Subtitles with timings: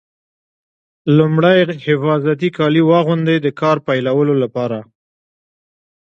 [1.17, 4.79] لومړی حفاظتي کالي واغوندئ د کار پیلولو لپاره.